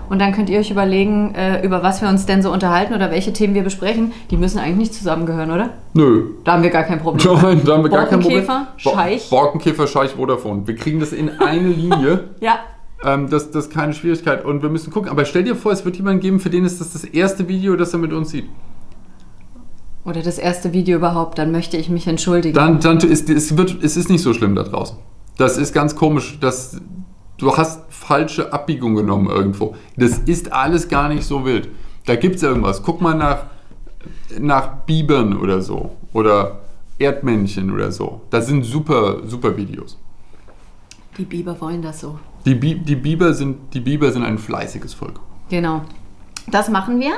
Und 0.09 0.19
dann 0.21 0.33
könnt 0.33 0.51
ihr 0.51 0.59
euch 0.61 0.71
überlegen, 0.71 1.35
äh, 1.35 1.65
über 1.65 1.83
was 1.83 2.03
wir 2.03 2.09
uns 2.09 2.27
denn 2.27 2.43
so 2.43 2.53
unterhalten 2.53 2.93
oder 2.95 3.11
welche 3.11 3.33
Themen 3.33 3.55
wir 3.55 3.63
besprechen. 3.65 4.13
Die 4.31 4.37
müssen 4.37 4.59
eigentlich 4.59 4.77
nicht 4.77 4.95
zusammengehören, 4.95 5.51
oder? 5.51 5.71
Nö. 5.95 6.25
Da 6.45 6.53
haben 6.53 6.63
wir 6.63 6.71
gar 6.71 6.83
kein 6.85 7.01
Problem. 7.01 7.27
Nein, 7.41 7.63
da 7.65 7.73
haben 7.73 7.83
wir 7.83 7.91
gar 7.91 8.07
kein 8.07 8.21
Problem. 8.21 8.47
Borkenkäfer, 8.47 8.67
Bo- 8.85 8.91
Scheich. 8.95 9.31
Borkenkäfer, 9.31 9.87
Scheich, 9.87 10.11
Vodafone. 10.11 10.67
Wir 10.67 10.77
kriegen 10.77 11.01
das 11.01 11.13
in 11.13 11.31
eine 11.41 11.69
Linie. 11.69 12.25
Ja, 12.41 12.57
Ähm, 13.05 13.29
das, 13.31 13.51
das 13.51 13.67
ist 13.67 13.73
keine 13.73 13.95
Schwierigkeit 13.95 14.45
und 14.45 14.63
wir 14.63 14.71
müssen 14.71 14.93
gucken. 14.93 15.11
Aber 15.11 15.25
stell 15.25 15.45
dir 15.45 15.57
vor, 15.57 15.73
es 15.73 15.85
wird 15.85 15.97
jemanden 15.97 16.21
geben, 16.21 16.41
für 16.41 16.51
den 16.51 16.65
ist 16.65 16.81
das 16.81 16.93
das 16.93 17.05
erste 17.05 17.49
Video, 17.49 17.77
das 17.77 17.93
er 17.93 17.99
mit 17.99 18.13
uns 18.13 18.31
sieht. 18.31 18.47
oder 20.05 20.23
das 20.23 20.39
erste 20.39 20.73
Video 20.73 20.97
überhaupt, 20.97 21.39
dann 21.39 21.53
möchte 21.53 21.77
ich 21.77 21.89
mich 21.89 22.07
entschuldigen. 22.07 22.55
Dann, 22.55 22.81
dann 22.81 22.99
ist 22.99 23.29
es, 23.31 23.57
wird, 23.57 23.83
es 23.83 23.97
ist 23.97 24.11
nicht 24.11 24.23
so 24.23 24.35
schlimm 24.35 24.55
da 24.55 24.63
draußen. 24.63 24.97
Das 25.39 25.57
ist 25.57 25.73
ganz 25.73 25.97
komisch. 25.97 26.39
Das, 26.41 26.81
du 27.39 27.57
hast 27.57 27.83
falsche 27.89 28.53
Abbiegung 28.53 28.95
genommen 28.95 29.31
irgendwo. 29.31 29.77
Das 29.97 30.19
ist 30.19 30.53
alles 30.53 30.89
gar 30.89 31.09
nicht 31.09 31.25
so 31.25 31.45
wild. 31.45 31.69
Da 32.07 32.17
gibt 32.17 32.37
es 32.37 32.43
irgendwas. 32.43 32.83
Guck 32.83 33.01
mal 33.01 33.15
nach, 33.15 33.45
nach 34.39 34.85
Bibern 34.87 35.37
oder 35.37 35.61
so. 35.63 35.97
Oder 36.13 36.61
Erdmännchen 36.99 37.73
oder 37.73 37.91
so. 37.91 38.23
Das 38.31 38.47
sind 38.47 38.65
super, 38.65 39.19
super 39.27 39.57
Videos. 39.57 39.99
Die 41.19 41.25
Biber 41.25 41.61
wollen 41.61 41.83
das 41.83 42.01
so. 42.01 42.19
Die, 42.45 42.55
Bi 42.55 42.75
die, 42.75 42.97
Biber 42.97 43.35
sind, 43.35 43.75
die 43.75 43.81
Biber 43.81 44.11
sind 44.13 44.25
ein 44.25 44.39
fleißiges 44.39 44.95
Volk. 44.95 45.21
Genau. 45.51 45.83
Das 46.51 46.69
machen 46.69 46.99
wir. 47.01 47.13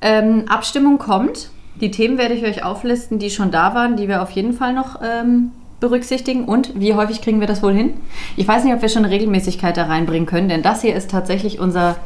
Ähm, 0.00 0.44
Abstimmung 0.48 0.98
kommt. 0.98 1.50
Die 1.80 1.90
Themen 1.90 2.18
werde 2.18 2.34
ich 2.34 2.44
euch 2.44 2.64
auflisten, 2.64 3.18
die 3.18 3.30
schon 3.30 3.50
da 3.50 3.74
waren, 3.74 3.96
die 3.96 4.08
wir 4.08 4.22
auf 4.22 4.30
jeden 4.30 4.52
Fall 4.52 4.74
noch 4.74 5.00
ähm, 5.02 5.52
berücksichtigen. 5.80 6.44
Und 6.44 6.78
wie 6.78 6.94
häufig 6.94 7.22
kriegen 7.22 7.40
wir 7.40 7.46
das 7.46 7.62
wohl 7.62 7.72
hin? 7.72 7.94
Ich 8.36 8.48
weiß 8.48 8.64
nicht, 8.64 8.74
ob 8.74 8.82
wir 8.82 8.88
schon 8.88 9.04
eine 9.04 9.14
Regelmäßigkeit 9.14 9.76
da 9.76 9.84
reinbringen 9.84 10.26
können, 10.26 10.48
denn 10.48 10.62
das 10.62 10.82
hier 10.82 10.94
ist 10.94 11.10
tatsächlich 11.10 11.60
unser 11.60 11.96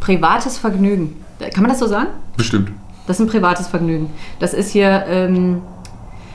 privates 0.00 0.58
Vergnügen. 0.58 1.16
Kann 1.38 1.62
man 1.62 1.70
das 1.70 1.78
so 1.78 1.86
sagen? 1.86 2.08
Bestimmt. 2.36 2.70
Das 3.06 3.18
ist 3.18 3.26
ein 3.26 3.30
privates 3.30 3.68
Vergnügen. 3.68 4.10
Das 4.38 4.54
ist 4.54 4.70
hier, 4.70 5.04
ähm, 5.08 5.62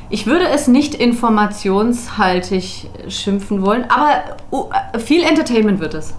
ich 0.10 0.26
würde 0.26 0.48
es 0.48 0.68
nicht 0.68 0.96
informationshaltig 0.96 2.90
schimpfen 3.10 3.62
wollen, 3.62 3.86
aber 3.90 4.68
äh, 4.94 5.00
viel 5.00 5.24
Entertainment 5.24 5.80
wird 5.80 5.94
es. 5.94 6.14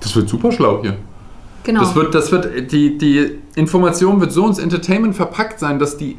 Das 0.00 0.16
wird 0.16 0.28
super 0.28 0.52
schlau 0.52 0.80
hier. 0.82 0.96
Genau. 1.64 1.80
Das 1.80 1.94
wird, 1.94 2.14
das 2.14 2.32
wird, 2.32 2.72
die, 2.72 2.98
die 2.98 3.38
Information 3.54 4.20
wird 4.20 4.32
so 4.32 4.46
ins 4.46 4.58
Entertainment 4.58 5.14
verpackt 5.14 5.60
sein, 5.60 5.78
dass 5.78 5.96
die 5.96 6.18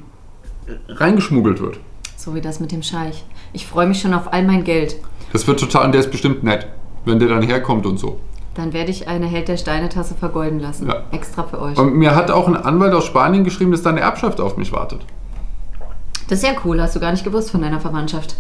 reingeschmuggelt 0.88 1.60
wird. 1.60 1.79
So 2.15 2.33
wie 2.33 2.41
das 2.41 2.60
mit 2.60 2.72
dem 2.72 2.83
Scheich. 2.83 3.25
Ich 3.51 3.67
freue 3.67 3.88
mich 3.88 4.00
schon 4.00 4.13
auf 4.13 4.31
all 4.31 4.43
mein 4.43 4.63
Geld. 4.63 4.95
Das 5.33 5.45
wird 5.48 5.60
total, 5.60 5.88
und 5.88 5.91
der 5.91 6.01
ist 6.01 6.12
bestimmt 6.12 6.43
nett, 6.43 6.67
wenn 7.03 7.19
der 7.19 7.27
dann 7.27 7.41
herkommt 7.41 7.86
und 7.86 7.98
so. 7.98 8.19
Dann 8.55 8.72
werde 8.72 8.91
ich 8.91 9.07
eine 9.07 9.25
Held 9.25 9.48
der 9.48 9.57
Steine-Tasse 9.57 10.13
vergolden 10.13 10.60
lassen. 10.60 10.88
Ja. 10.88 11.03
Extra 11.12 11.43
für 11.43 11.60
euch. 11.60 11.77
Und 11.77 11.95
mir 11.95 12.15
hat 12.15 12.29
auch 12.29 12.48
ein 12.48 12.55
Anwalt 12.55 12.93
aus 12.93 13.05
Spanien 13.05 13.43
geschrieben, 13.43 13.72
dass 13.72 13.81
da 13.81 13.89
eine 13.89 14.01
Erbschaft 14.01 14.39
auf 14.39 14.57
mich 14.57 14.72
wartet. 14.72 15.01
Das 16.34 16.42
ist 16.42 16.50
ja 16.50 16.56
cool, 16.66 16.82
hast 16.82 16.96
du 16.96 17.00
gar 17.00 17.12
nicht 17.12 17.24
gewusst 17.24 17.52
von 17.52 17.62
deiner 17.62 17.80
Verwandtschaft. 17.80 18.38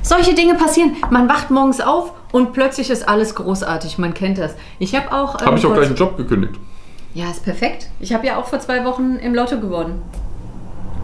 Solche 0.00 0.32
Dinge 0.32 0.54
passieren. 0.54 0.92
Man 1.10 1.28
wacht 1.28 1.50
morgens 1.50 1.80
auf 1.80 2.12
und 2.30 2.52
plötzlich 2.52 2.88
ist 2.88 3.08
alles 3.08 3.34
großartig. 3.34 3.98
Man 3.98 4.14
kennt 4.14 4.38
das. 4.38 4.54
Ich 4.78 4.94
habe 4.94 5.10
auch. 5.10 5.40
ähm, 5.40 5.46
Habe 5.48 5.58
ich 5.58 5.66
auch 5.66 5.74
gleich 5.74 5.88
einen 5.88 5.96
Job 5.96 6.16
gekündigt. 6.16 6.54
Ja, 7.12 7.32
ist 7.32 7.42
perfekt. 7.42 7.88
Ich 7.98 8.12
habe 8.14 8.24
ja 8.28 8.36
auch 8.38 8.44
vor 8.44 8.60
zwei 8.60 8.84
Wochen 8.84 9.16
im 9.16 9.34
Lotto 9.34 9.58
gewonnen. 9.58 10.02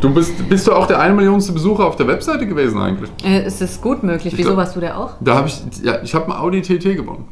Du 0.01 0.15
bist, 0.15 0.49
bist 0.49 0.69
du 0.69 0.73
auch 0.75 0.87
der 0.87 1.01
eine 1.01 1.13
Millionste 1.13 1.51
Besucher 1.51 1.85
auf 1.85 1.97
der 1.97 2.07
Webseite 2.07 2.47
gewesen 2.47 2.81
eigentlich? 2.81 3.11
Äh, 3.25 3.41
es 3.43 3.61
ist 3.61 3.83
gut 3.83 4.05
möglich. 4.05 4.33
Wieso 4.37 4.51
glaub- 4.51 4.59
warst 4.59 4.77
du 4.77 4.81
der 4.81 4.97
auch? 4.97 5.15
Da 5.19 5.35
habe 5.35 5.49
ich, 5.49 5.61
ja, 5.83 6.01
ich 6.05 6.15
habe 6.15 6.27
einen 6.27 6.35
Audi 6.41 6.63
TT 6.63 6.95
gewonnen. 6.95 7.27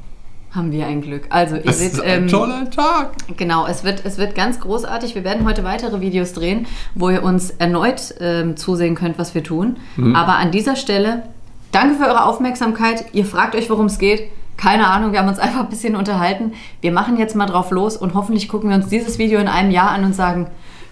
Haben 0.51 0.73
wir 0.73 0.87
ein 0.87 1.03
Glück. 1.03 1.27
Also, 1.29 1.57
ihr 1.57 1.63
Das 1.63 1.79
seht, 1.79 1.93
ist 1.93 2.01
ein 2.01 2.23
ähm, 2.23 2.29
toller 2.29 2.71
Tag. 2.71 3.13
Genau, 3.37 3.67
es 3.67 3.85
wird, 3.85 4.03
es 4.05 4.17
wird 4.17 4.35
ganz 4.35 4.61
großartig. 4.61 5.15
Wir 5.15 5.23
werden 5.23 5.47
heute 5.47 5.63
weitere 5.63 6.01
Videos 6.01 6.33
drehen, 6.33 6.67
wo 6.95 7.11
ihr 7.11 7.23
uns 7.23 7.51
erneut 7.51 8.15
ähm, 8.21 8.57
zusehen 8.57 8.95
könnt, 8.95 9.19
was 9.19 9.35
wir 9.35 9.45
tun. 9.45 9.77
Mhm. 9.97 10.17
Aber 10.17 10.37
an 10.37 10.51
dieser 10.51 10.77
Stelle, 10.77 11.25
danke 11.71 11.97
für 11.97 12.07
eure 12.07 12.25
Aufmerksamkeit. 12.25 13.07
Ihr 13.13 13.27
fragt 13.27 13.55
euch, 13.55 13.69
worum 13.69 13.87
es 13.87 13.99
geht. 13.99 14.31
Keine 14.57 14.89
Ahnung, 14.89 15.13
wir 15.13 15.19
haben 15.19 15.29
uns 15.29 15.39
einfach 15.39 15.61
ein 15.61 15.69
bisschen 15.69 15.97
unterhalten. 15.97 16.53
Wir 16.81 16.93
machen 16.93 17.19
jetzt 17.19 17.37
mal 17.37 17.47
drauf 17.47 17.71
los 17.71 17.97
und 17.97 18.15
hoffentlich 18.15 18.49
gucken 18.49 18.71
wir 18.71 18.77
uns 18.77 18.89
dieses 18.89 19.19
Video 19.19 19.41
in 19.41 19.49
einem 19.49 19.71
Jahr 19.71 19.91
an 19.91 20.05
und 20.05 20.15
sagen, 20.15 20.47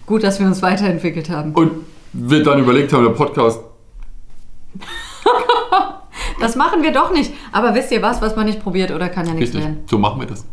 gut, 0.05 0.23
dass 0.23 0.39
wir 0.39 0.47
uns 0.47 0.61
weiterentwickelt 0.61 1.31
haben. 1.31 1.53
Und 1.53 1.73
wir 2.13 2.43
dann 2.43 2.59
überlegt 2.59 2.93
haben, 2.93 3.05
der 3.05 3.11
Podcast. 3.11 3.61
Das 6.47 6.55
machen 6.55 6.85
wir 6.85 6.93
doch 6.93 7.11
nicht. 7.11 7.33
Aber 7.51 7.75
wisst 7.75 7.91
ihr 7.91 8.03
was, 8.03 8.23
was 8.23 8.37
man 8.37 8.47
nicht 8.47 8.63
probiert 8.63 8.93
oder 8.93 9.09
kann 9.09 9.27
ja 9.27 9.35
nichts 9.35 9.49
Richtig, 9.53 9.63
werden. 9.65 9.83
so 9.91 9.99
machen 9.99 10.21
wir 10.21 10.29
das. 10.29 10.47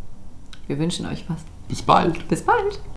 Wir 0.65 0.79
wünschen 0.79 1.05
euch 1.05 1.23
was. 1.27 1.41
Bis 1.67 1.83
bald. 1.83 2.27
Bis 2.27 2.41
bald. 2.41 2.79